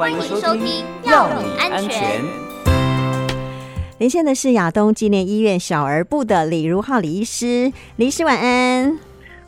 [0.00, 2.22] 欢迎收听《药你安全》。
[3.98, 8.98] 连线的是亚东纪念医院小儿部的李如浩李医师，李医师晚安。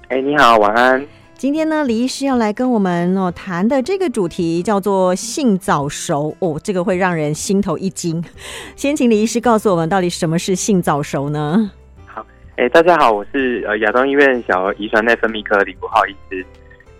[0.09, 1.07] 哎，你好，晚安。
[1.39, 8.23] 今天呢，李医师要来跟我们哦谈的这个主题叫做性早熟哦，这个会让人心头一惊。
[8.77, 11.71] 先请李医师告诉我们，到底什么是性早熟呢？
[12.05, 12.27] 好，
[12.57, 16.45] 哎，大家好，我是呃亚东医院小儿遗传内分泌科李如浩医师。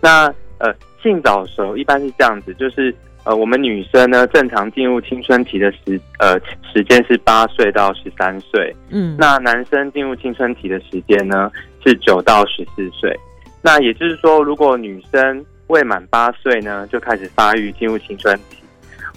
[0.01, 0.25] 那
[0.57, 0.73] 呃，
[1.03, 2.91] 性早熟一般是这样子，就是。
[3.25, 6.37] 呃，我们女生呢，正常进入青春期的时呃
[6.73, 11.49] 时间是八岁到十三岁，嗯，那男生进入青春期的时间呢
[11.85, 13.17] 是九到十四岁。
[13.61, 18.57] 那也就是说，如果女生未满八岁呢就开始发育进入青春期，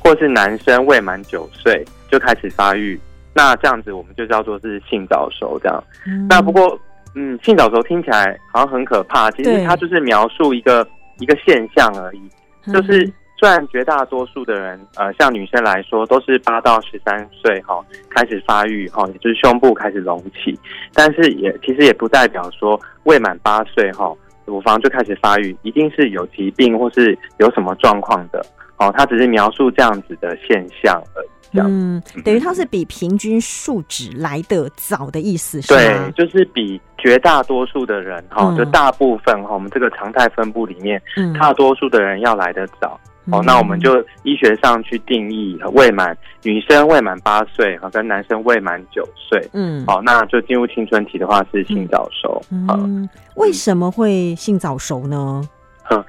[0.01, 2.97] 或是男生未满九岁就开始发育，
[3.35, 5.83] 那这样子我们就叫做是性早熟这样。
[6.07, 6.79] 嗯、那不过，
[7.17, 10.87] 嗯，性早熟听起来好像很可怕，其实它就是描述一个
[11.19, 13.13] 一个现象而已，就是。
[13.39, 20.59] 虽然绝大多数的人，呃，像女生来说，都是八到十三岁哈开始发育哈，也就是胸部开始隆起，
[20.95, 24.11] 但是也其实也不代表说未满八岁哈
[24.47, 28.45] 乳房就开始发育，一定是有疾病或是有什么状况的
[28.79, 31.29] 哦，它只是描述这样子的现象而已。
[31.59, 35.81] 嗯，等于它是比平均数值来得早的意思，是吗？
[35.81, 42.99] 对，就是比绝大多数的人哈，就大部分哈，我们这个常态分布里面，嗯大多数的人要来得早。
[43.33, 52.41] 哦，那我们就医学上去定义未满女生未满八岁，和，跟男生未满九岁，嗯，好，那就进入青春期的话是性早熟。
[52.53, 55.43] 嗯，为什么会性早熟呢？
[55.91, 56.05] 嗯，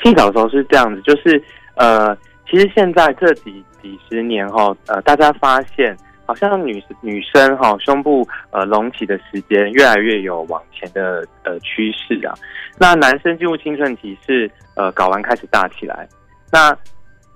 [0.00, 1.42] 性早熟是这样子，就是
[1.74, 2.16] 呃，
[2.48, 12.32] 其实现在这几几十年哈，呃，大家发现好像女女生哈胸部呃隆起的时间越来越有往前的呃趋势啊。
[12.78, 16.08] 那男生进入青春期是呃睾丸开始大起来。
[16.52, 16.76] 那，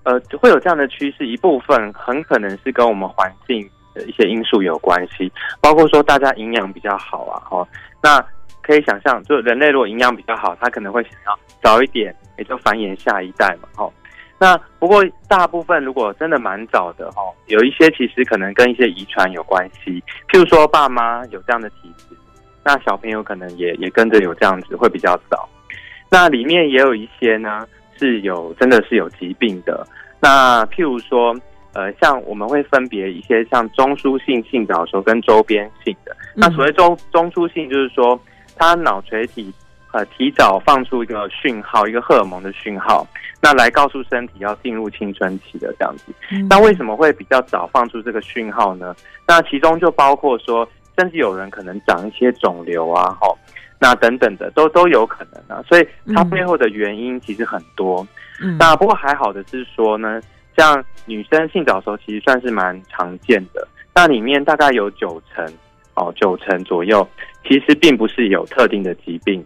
[0.03, 7.67] 呃，会有这样的趋势，一部分很可能是跟我们环境的一些因素有关系，包括说大家营养比较好啊，哈，
[8.03, 8.23] 那
[8.61, 13.91] 可以想象，就人类如果营养比较好，他可能会想要早一点，也就繁衍下一代嘛，哈。
[14.39, 22.17] 那不过大部分如果真的蛮早的，哈，有一些其实可能跟一些遗传有关系，譬如说爸妈有这样的体质，
[22.65, 25.49] 那小朋友可能也也跟着有这样子，会比较早。
[26.11, 27.67] 那里面也有一些呢。
[27.99, 29.87] 是有真的是有疾病的，
[30.21, 31.35] 那譬如说，
[31.73, 36.17] 呃，像我们会分别一些像中枢性性早熟跟周边性的。
[36.35, 38.19] 那所谓中中枢性，就是说
[38.57, 39.53] 它脑垂体
[39.93, 43.07] 呃提早放出一个讯号，一个荷尔蒙的讯号，
[43.41, 46.13] 那来告诉身体要进入青春期的这样子。
[46.49, 48.95] 那为什么会比较早放出这个讯号呢？
[49.27, 50.69] 那其中就包括说，
[50.99, 53.34] 甚至有人可能长一些肿瘤啊，吼。
[53.85, 58.07] 那等等的都都有可能啊，所以它背后的原因其实很多。
[58.41, 60.23] 嗯，那不过还好的是说呢，
[60.57, 65.47] 像女生性早熟其实算是蛮常见的，那里面大概有九成
[65.97, 67.07] 哦，九成左右
[67.47, 69.45] 其实并不是有特定的疾病，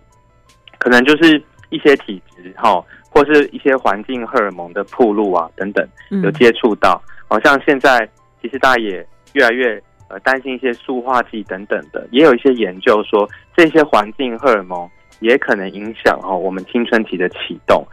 [0.79, 5.85] 可能就是一些体质哈，或是一些环境荷尔蒙的铺路啊等等
[6.23, 7.03] 有接触到。
[7.27, 8.09] 好像现在
[8.41, 9.83] 其实大家也越来越。
[10.11, 14.89] 呃，担心一些塑化剂等等的，也有一些研究说，这些环境荷尔蒙
[15.19, 17.85] 也可能影响哈我们青春期的启动，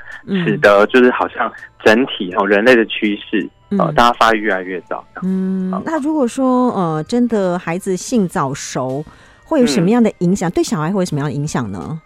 [0.46, 1.52] 使得就是好像
[1.84, 5.04] 整体哈人类的趋势呃，大家发育越来越早。
[5.24, 9.04] 嗯，那如果说呃真的孩子性早熟，
[9.44, 10.52] 会有什么样的影响？
[10.52, 12.00] 对小孩会有什么样的影响呢？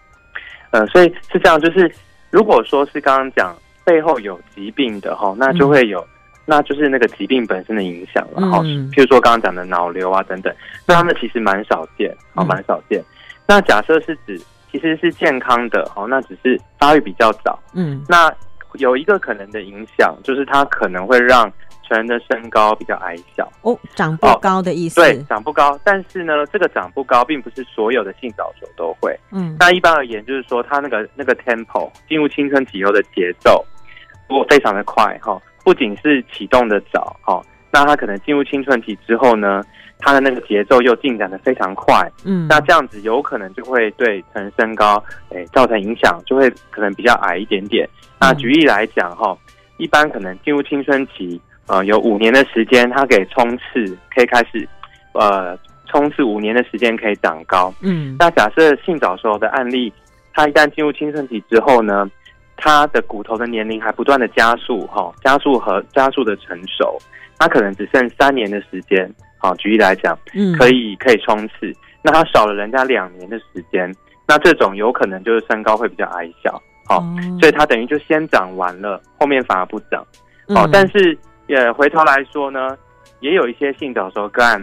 [0.70, 1.94] 呃，所以是这样，就是
[2.30, 3.54] 如果说是刚刚讲
[3.84, 6.02] 背后有疾病的哈，那就会有。
[6.46, 10.52] 那就是那个疾病本身的影响了，哈、嗯，譬如说刚刚讲的脑瘤啊等等，
[10.84, 13.00] 那他们其实蛮少见，啊，蛮少见。
[13.50, 14.40] 那假设是指
[14.70, 18.32] 其实是健康的，哦，那只是发育比较早，嗯，那
[18.74, 21.52] 有一个可能的影响，就是它可能会让
[21.82, 25.76] 成人的身高比较矮小，哦，长不高的意思，哦、对，长不高。
[25.82, 33.66] 但是呢，这个长不高并不是所有的性早熟都会，嗯，那一般而言，就是说它那个那个 tempo 进入青春期以后的节奏，
[34.28, 35.42] 如果非常的快，哈、哦。
[35.64, 39.60] 不仅是启动的早，哈，那它可能进入青春期之后呢，
[40.00, 47.88] 他的那个节奏又进展的非常快，嗯，那这样子有可能就会对成人身高，诶，造成影响，就会可能比较矮一点点。
[48.20, 49.36] 那举例来讲，哈，
[49.76, 54.68] 一般可能进入青春期，呃，有五年的时间，他可以冲刺，可以开始，
[55.12, 59.92] 呃，冲刺五年的时间可以长高，嗯，那假设性早熟的案例，
[60.32, 62.10] 他一旦进入青春期之后呢？
[62.62, 66.98] 他的骨头的年龄还不断的加速，哈，加速和加速的成熟，
[67.38, 69.10] 他可能只剩三年的时间，
[69.42, 73.90] 好，举例来讲，嗯，可以可以冲刺，那他少了人家两年的时间，
[74.28, 77.02] 那这种有可能就是身高会比较矮小，好，
[77.40, 80.06] 所以他等于就先长完了，后面反而不长，
[80.48, 81.16] 哦，但是
[81.46, 82.76] 也回头来说呢，
[83.20, 84.62] 也有一些性早熟个案，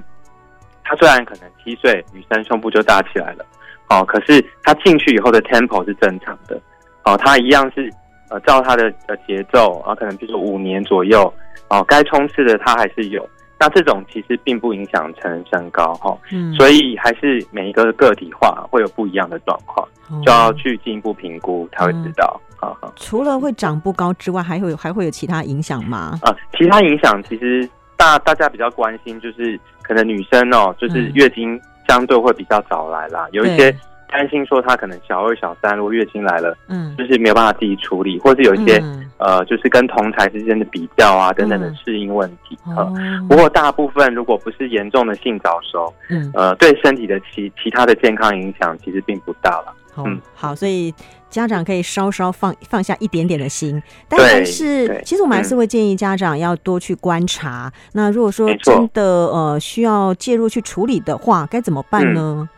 [0.83, 3.43] 他虽然可能七岁女生胸部就大起来了，
[3.89, 6.61] 哦，可是他进去以后的 tempo 是正常的，
[7.03, 7.91] 哦，他一样是
[8.29, 11.33] 呃照他的呃节奏啊，可能比如说五年左右，
[11.69, 13.27] 哦，该冲刺的他还是有。
[13.59, 22.39] 那这种其实并不影响成人身高哈，嗯，所以还是每一个个体化会有不一样的状况，哦，就要去进一步评估才会知道。
[22.61, 26.19] 嗯，除了会长不高之外，还会有还会有其他影响吗？
[26.21, 33.75] 啊，其他影响其实大大家比较关心就是可能女生哦，就是月经相对会比较早来啦，嗯，有一些。
[34.09, 42.57] 担心说他可能小二、小三，如果月经来了，嗯，就是没有办法自己处理，或是有一些、嗯、呃，就是跟同侪之间的比较啊等等的适应问题。
[42.67, 42.75] 嗯。
[42.75, 49.73] 呃、不过大部分如果不是严重的性早熟，嗯，呃，对身体的其其他的健康影响其实并不大了。
[49.97, 50.93] 嗯，好，所以
[51.27, 57.71] 家长可以稍稍放放下一点点的心，但还是其实我们还是会建议家长要多去观察。
[57.73, 62.37] 嗯、那如果说真的呃需要介入去处理的话，该怎么办呢？
[62.39, 62.49] 嗯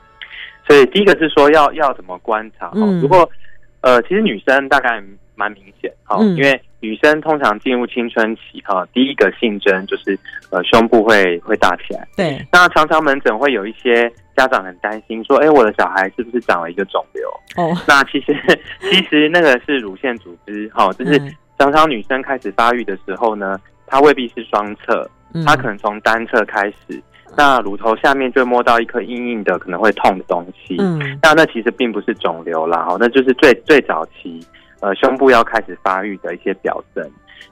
[0.70, 2.72] 所以第一个是说要要怎么观察？
[2.76, 3.28] 嗯，如果
[3.82, 5.02] 呃，其实女生大概
[5.34, 10.16] 蛮明显哈，嗯，因为女生通常进入青春期哈，第一个性征就是
[10.52, 12.08] 呃胸部会会大起来。
[12.16, 14.08] 对，那常常门诊会有一些
[14.38, 17.28] 家长很担心说，哎，我的小孩是不是长了一个肿瘤？
[17.58, 18.38] 哦，那其实
[18.92, 21.20] 其实那个是乳腺组织哈，就是
[21.58, 25.10] 常常女生开始发育的时候呢，它未必是双侧，
[25.48, 27.02] 它可能从单侧开始。
[27.38, 30.76] 那乳头下面就摸到一颗硬硬的，可能会痛的东西。
[30.80, 34.40] 嗯，那那其实并不是肿瘤啦，哈，那就是最最早期，
[34.82, 37.10] 呃，胸部要开始发育的一些表征。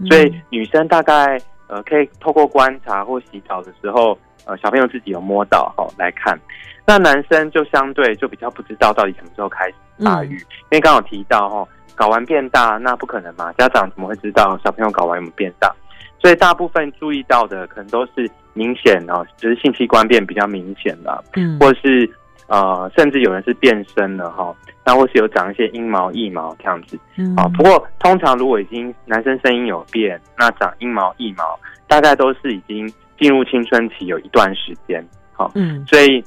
[0.09, 6.37] 所以女生大概呃可以透过观察或洗澡的时候，呃，小朋友自己有摸到哈来看。
[6.85, 15.73] 那男生就相对就比较不知道到底什么时候开始发育，因为刚好提到哈，睾丸变大那不可能嘛，家长怎么会知道小朋友睾丸有没有变大？
[16.19, 22.09] 所以大部分注意到的可能都是明显哦，就是性器官变比较明显了，嗯，或是
[22.47, 36.23] 呃，甚至有人是变身了哈，那或是有长一些阴毛、腋毛这样子，嗯，啊，不过通常如果已经男生声音有变，那长阴毛、腋毛，大概都是已经进入青春期有一段时间，好，嗯，所以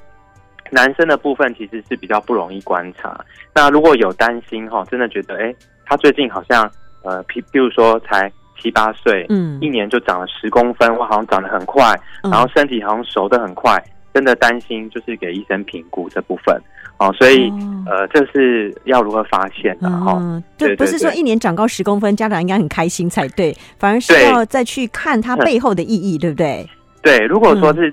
[0.70, 3.18] 男生的部分其实是比较不容易观察。
[3.52, 5.52] 那如果有担心哈，真的觉得哎，
[5.84, 6.70] 他最近好像
[7.02, 8.30] 呃，比比如说才。
[8.60, 16.54] 七八岁，嗯，一年就长了十公分，我好像长得很快，嗯，然后身体好像熟得很快，真的担心就是给医生评估这部分
[16.98, 20.18] 哦，所以，哦，呃，这是要如何发现的哈？
[20.20, 26.68] 嗯，对，不是说一年长高十公分，家长应该很开心才对，反而是要再去看它背后的意义，对不对？
[27.02, 27.88] 对，如果说是，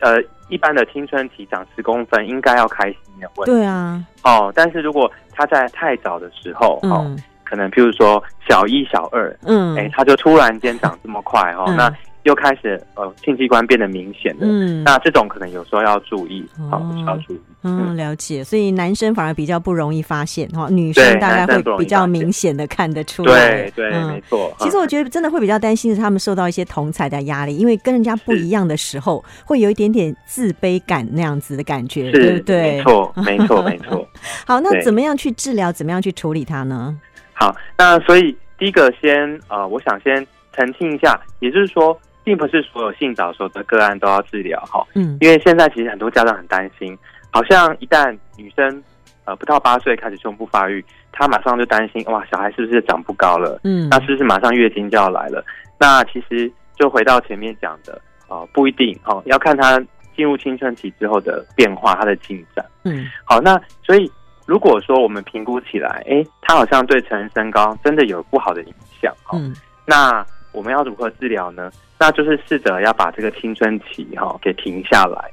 [0.00, 7.04] 嗯，呃一般的青春期长十公分，应该要开心的问题，对啊，哦，但是如果他在太早的时候，哦。
[7.06, 7.16] 嗯
[7.48, 11.92] 可能譬如说小一、小二，嗯，哎、欸，他就突然间长这么快哦、嗯，那
[12.24, 17.88] 又开始呃性器官变得明显了，嗯，那这种可能有时候要注意，好、哦，需要注意嗯。
[17.88, 18.44] 嗯，了解。
[18.44, 23.48] 所以男生反而比较不容易发现哈，女生大概会比较明显的看得出来。
[23.48, 24.52] 对对，嗯、没错。
[24.58, 32.76] 其实我觉得真的会比较担心是他们受到一些同才的压力，因为跟人家不一样的时候， 会有一点点自卑感那样子的感觉，对不对？
[32.76, 34.06] 没错，没错，没错。
[34.46, 35.72] 好，那怎么样去治疗？
[35.72, 36.96] 怎么样去处理它呢？
[37.38, 44.84] 好，那所以第一个先呃，我想先澄清一下，也就是说，并不是所有性早熟的个案都要治疗哈。
[44.96, 46.98] 嗯，因为现在其实很多家长很担心，
[47.30, 48.82] 好像一旦女生
[49.24, 53.60] 呃不到八岁开始胸部发育，她马上就担心哇，小孩是不是长不高了？
[53.62, 55.44] 嗯，那是不是马上月经就要来了？
[55.78, 57.92] 那其实就回到前面讲的
[58.26, 59.80] 啊、呃，不一定哦，要看她
[60.16, 62.66] 进入青春期之后的变化，她的进展。
[62.82, 64.10] 嗯，好，那所以。
[64.48, 71.70] 如果说我们评估起来，哎，他好像对成人身高真的有不好的影响，嗯，那我们要如何治疗呢？
[71.98, 75.30] 那就是试着要把这个青春期哈给停下来。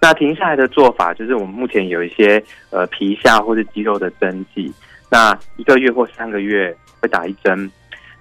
[0.00, 4.72] 那停下来的做法就是，我们目前有一些呃皮下或者肌肉的针剂，
[5.10, 7.70] 那一个月或三个月会打一针。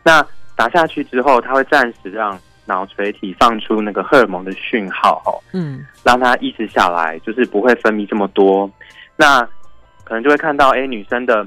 [0.03, 0.25] 那
[0.57, 8.69] 打下去之后，它会暂时让脑垂体放出那个荷尔蒙的讯号，哈，嗯，让它抑制下来，就是不会分泌这么多。
[9.15, 9.47] 那
[10.03, 11.45] 可能就会看到，哎，女生的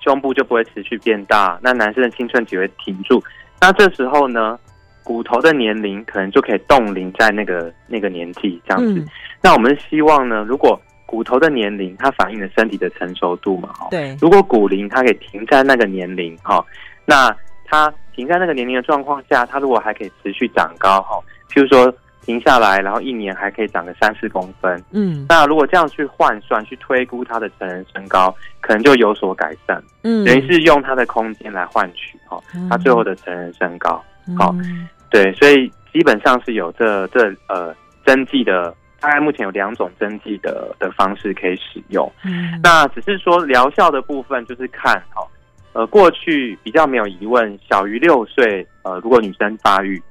[0.00, 3.22] 胸部就不会持续变大，那男生的青春期会停住。
[3.60, 4.58] 那这时候呢，
[5.02, 9.00] 骨头的年龄可能就可以冻龄在那个那个年纪这样子。
[9.00, 9.08] 嗯。
[9.42, 14.16] 那我们希望呢，如果骨头的年龄它反映了身体的成熟度嘛，对。
[14.20, 16.64] 如果骨龄它可以停在那个年龄，哈，
[17.04, 21.18] 那它停在那个年龄的状况下，它如果还可以持续长高，哈，
[21.50, 21.92] 譬如说。
[22.26, 24.82] 停下来，然后一年还可以长个三四公分。
[24.90, 29.80] 嗯，那如果这样去换算、去推估他的成人身高，可能就有所改善。
[30.02, 34.02] 嗯，等于是用他的空间来换取哈，他最后的成人身高。
[34.36, 37.72] 好、嗯，对，所以基本上是有这这呃
[38.04, 42.10] 针剂的，大概目前有两种针剂的的方式可以使用。
[42.24, 45.24] 嗯，那只是说疗效的部分，就是看哈，
[45.74, 50.02] 呃，过去比较没有疑问，小于六岁，呃，如果女生发育，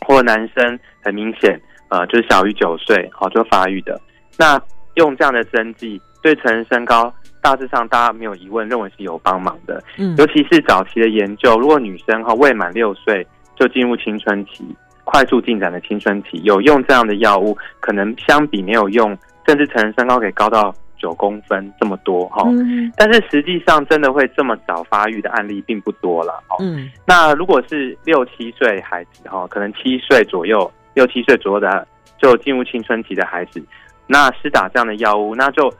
[0.00, 4.00] 或男生很明显，呃，就是小于九岁，好就发育的，
[4.38, 4.60] 那
[4.94, 7.12] 用这样的针剂对成人身高。
[7.40, 9.82] 大致上，大家没有疑问，认为是有帮忙的。
[9.98, 14.64] 嗯，尤其是早期的研究，如果女生哈未满六岁就进入青春期，
[15.02, 20.72] 快速进展的青春期，有用这样的药物，可能相比没有用，甚至成人身高可以高到
[21.02, 22.44] 九公分这么多哈。
[22.46, 26.42] 嗯，但是实际上真的会这么早发育的案例并不多了。
[26.60, 33.62] 嗯，那如果是六七岁孩子哈，可能七岁左右，六七岁左右的就进入青春期的孩子，
[34.06, 35.70] 那施打这样的药物，那就。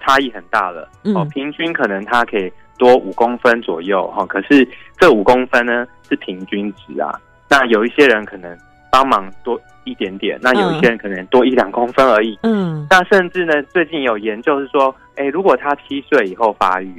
[0.00, 4.66] 差异很大了哦，平均可能它可以多五公分左右哈，可是
[4.96, 7.12] 这五公分呢是平均值啊。
[7.50, 8.56] 那有一些人可能
[8.90, 12.38] 帮忙多一点点，那有一些人可能多一两公分而已。
[12.42, 16.94] 嗯，那甚至呢，最近有研究是说，哎，如果他七岁以后发育。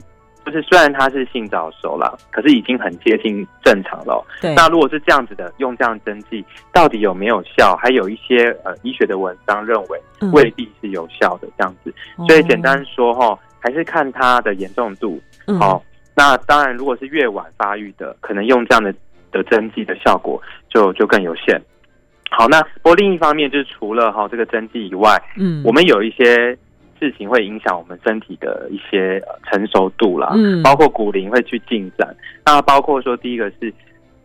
[0.46, 4.26] 就是虽然他是性早熟了，可是已经很接近正常了。
[4.42, 6.44] 对，那如果是这样子的，用这样针剂
[6.74, 7.76] 到底有没有效？
[7.76, 10.02] 还有一些呃医学的文章认为
[10.34, 11.94] 未必是有效的这样子。
[12.18, 15.22] 嗯、所以简单说哈，还是看他的严重度。
[15.60, 18.92] 好、嗯，那当然如果是越晚发育的，可能用这样的
[19.32, 21.62] 的针剂的效果就就更有限。
[22.30, 26.58] 好，那不过另一方面就是除了哈这个针剂以外，嗯，我们有一些。
[27.02, 32.14] 事情会影响我们身体的一些成熟度啦，嗯，包括骨龄会去进展。
[32.46, 33.74] 那包括说，第一个是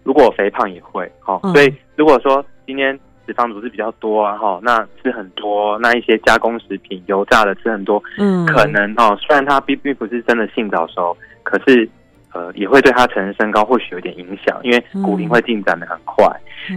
[0.02, 11.88] 如果肥胖也会，哈，所以如果说今天脂肪组织比较多啊，哈，那吃很多，那一些加工食品、油炸的吃很多，嗯，可能哈，虽然它并并不是真的性早熟，可是
[12.35, 16.26] 呃，也会对他成人身高或许有点影响，因为骨龄会进展的很快。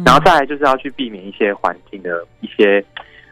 [0.05, 2.81] 然后再来就是要去避免一些环境的一些。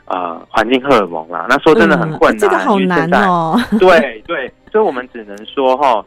[0.07, 3.59] 呃，环境荷尔蒙啦，那说真的很困难，嗯、这个好难哦。
[3.79, 6.05] 对对，所以我们只能说哈，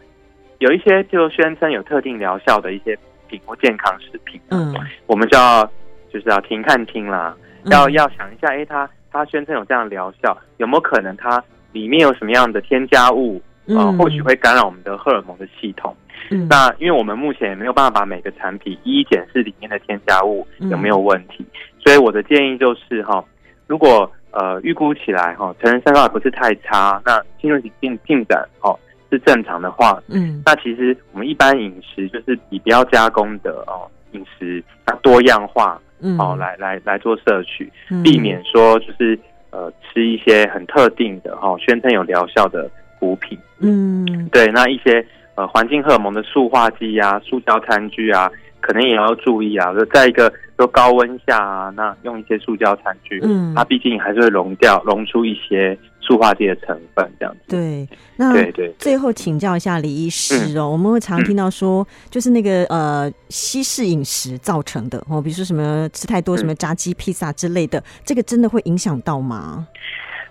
[0.59, 2.97] 有一些就宣称有特定疗效的一些
[3.27, 4.73] 品或健康食品，嗯，
[5.09, 5.69] 我们就要
[6.13, 7.35] 就是要听看听啦，
[7.65, 13.93] 嗯、要要想一下，哎，它它宣称有这样疗效，有没有可能它里面有什么样的添加物啊、呃？
[13.93, 15.95] 或许会干扰我们的荷尔蒙的系统。
[16.31, 23.25] 嗯，那因为我们目前也没有办法把每个产品一一检视里面的添加物有没有问题，嗯、所以我的建议就是哈。
[23.67, 28.79] 如果呃预估起来哈，成人身高也不是太差，那青春期进进展哦
[29.11, 37.71] 是正常的话，嗯，那其实我们一般饮食就是以不要加工的哦饮食，那多样化，嗯，哦来来来做摄取，
[38.03, 39.19] 避免说就是
[39.51, 48.31] 呃吃一些很特定的哈宣称有疗效的补品，嗯，对，那一些呃环境荷尔蒙的塑化剂啊、塑胶餐具啊。
[48.61, 57.41] 可能也要注意啊，就在一个说高温下啊，那用一些塑胶餐具，嗯，它毕竟还是会溶掉、溶出一些塑化剂的成分，这样子。
[57.49, 58.75] 对，那对对。
[58.77, 69.69] 最后请教一下李医师哦，嗯、我们会常听到说，就是那个呃西式饮食造成的哦，比如说什么吃太多什么炸鸡、披萨之类的，这个真的会影响到吗？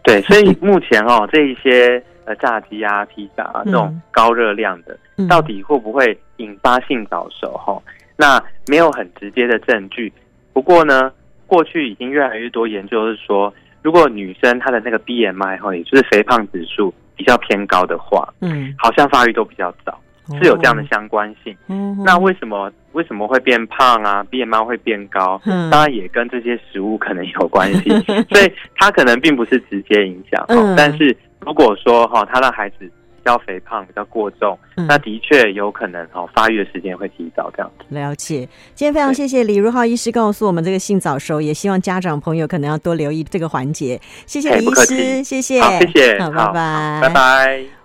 [0.03, 7.53] 对，所以目前哦，这一些呃炸鸡啊、披萨啊这种高热量的，嗯、到底会不会引发性早熟？
[7.53, 7.81] 哈？
[8.17, 10.11] 那没有很直接的证据，
[10.51, 11.11] 不过呢，
[11.45, 19.97] 过去已经越来越多研究是说，如果女生她的那个 BMI 哈，也就是肥胖指数比较偏高的话，嗯，好像发育都比较早，
[20.41, 21.55] 是有这样的相关性。
[21.67, 25.39] 嗯，那为什么为什么会变胖啊？BMI 会变高？
[25.45, 27.89] 嗯，当然也跟这些食物可能有关系，
[28.33, 30.43] 所以它可能并不是直接影响。
[30.49, 32.91] 嗯，但是如果说哈，他的孩子。
[33.19, 37.83] 比较肥胖，比较过重，嗯、那的确有可能哦，发育的时间会提早这样子。
[37.89, 43.99] 了解，今天非常谢谢李如浩医师告诉我们这个性早熟，也希望家长朋友可能要多留意这个环节。
[44.25, 47.76] 谢谢李医师，谢谢，好，谢谢，好，拜拜，拜拜。